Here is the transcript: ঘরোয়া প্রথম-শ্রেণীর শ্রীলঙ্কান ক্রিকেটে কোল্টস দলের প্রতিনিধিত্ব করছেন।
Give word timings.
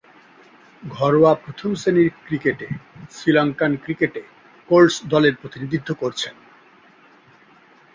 ঘরোয়া 0.83 1.31
প্রথম-শ্রেণীর 1.35 2.09
শ্রীলঙ্কান 3.11 3.71
ক্রিকেটে 3.83 4.21
কোল্টস 4.69 4.95
দলের 5.09 5.33
প্রতিনিধিত্ব 5.35 5.89
করছেন। 5.93 6.35